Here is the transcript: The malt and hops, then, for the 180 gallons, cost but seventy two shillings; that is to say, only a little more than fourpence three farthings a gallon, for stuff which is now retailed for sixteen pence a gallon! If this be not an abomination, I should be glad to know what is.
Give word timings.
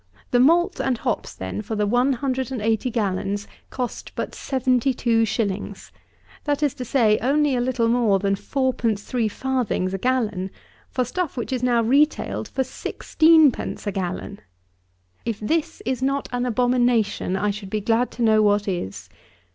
The 0.31 0.39
malt 0.39 0.79
and 0.81 0.97
hops, 0.97 1.35
then, 1.35 1.61
for 1.61 1.75
the 1.75 1.85
180 1.85 2.89
gallons, 2.89 3.47
cost 3.69 4.13
but 4.15 4.33
seventy 4.33 4.95
two 4.95 5.25
shillings; 5.25 5.91
that 6.45 6.63
is 6.63 6.73
to 6.73 6.85
say, 6.85 7.19
only 7.19 7.55
a 7.55 7.61
little 7.61 7.87
more 7.87 8.17
than 8.17 8.33
fourpence 8.35 9.03
three 9.03 9.27
farthings 9.27 9.93
a 9.93 9.99
gallon, 9.99 10.49
for 10.89 11.05
stuff 11.05 11.37
which 11.37 11.53
is 11.53 11.61
now 11.61 11.83
retailed 11.83 12.47
for 12.47 12.63
sixteen 12.63 13.51
pence 13.51 13.85
a 13.85 13.91
gallon! 13.91 14.39
If 15.23 15.39
this 15.39 15.83
be 15.85 15.95
not 16.01 16.27
an 16.31 16.47
abomination, 16.47 17.35
I 17.37 17.51
should 17.51 17.69
be 17.69 17.79
glad 17.79 18.09
to 18.13 18.23
know 18.23 18.41
what 18.41 18.67
is. 18.67 19.07